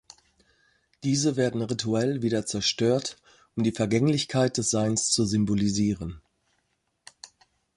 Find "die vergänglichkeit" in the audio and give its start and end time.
3.61-4.57